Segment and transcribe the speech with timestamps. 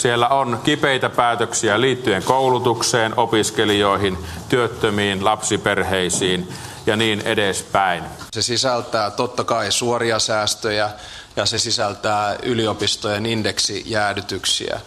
[0.00, 6.48] Siellä on kipeitä päätöksiä liittyen koulutukseen, opiskelijoihin, työttömiin, lapsiperheisiin
[6.86, 8.04] ja niin edespäin.
[8.32, 10.90] Se sisältää totta kai suoria säästöjä
[11.36, 14.80] ja se sisältää yliopistojen indeksijäädytyksiä.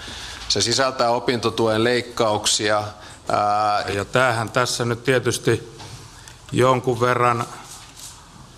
[0.47, 2.84] Se sisältää opintotuen leikkauksia.
[3.93, 5.77] Ja tämähän tässä nyt tietysti
[6.52, 7.45] jonkun verran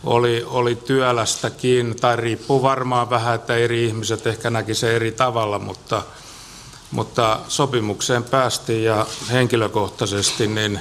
[0.03, 5.59] oli, oli työlästäkin, tai riippuu varmaan vähän, että eri ihmiset ehkä näki se eri tavalla,
[5.59, 6.03] mutta,
[6.95, 10.79] mutta sopimukseen päästiin ja henkilökohtaisesti niin,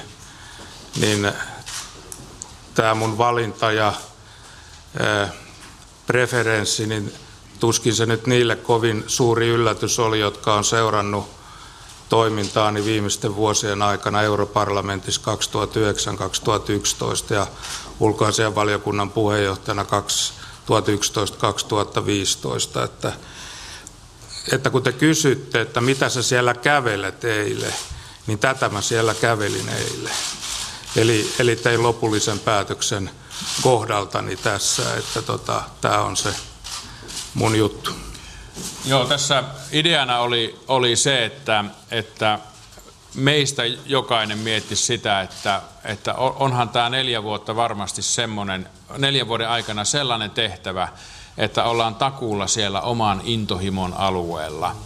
[1.00, 1.32] niin
[2.74, 3.92] tämä mun valinta ja
[5.00, 5.32] ää,
[6.06, 7.12] preferenssi, niin
[7.60, 11.30] tuskin se nyt niille kovin suuri yllätys oli, jotka on seurannut
[12.08, 15.20] toimintaani viimeisten vuosien aikana europarlamentissa
[17.30, 17.46] 2009-2011 ja
[18.00, 19.86] ulkoasianvaliokunnan puheenjohtajana 2011-2015,
[22.84, 23.12] että,
[24.52, 27.74] että kun te kysytte, että mitä sä siellä kävelet eilen,
[28.26, 30.14] niin tätä mä siellä kävelin eilen.
[30.96, 33.10] Eli, eli tein lopullisen päätöksen
[33.62, 36.34] kohdaltani tässä, että tota, tämä on se
[37.34, 37.90] mun juttu.
[38.84, 42.38] Joo, tässä ideana oli, oli se, että, että
[43.14, 49.84] meistä jokainen mietti sitä, että, että onhan tämä neljä vuotta varmasti semmoinen, neljän vuoden aikana
[49.84, 50.88] sellainen tehtävä,
[51.36, 54.76] että ollaan takuulla siellä oman intohimon alueella.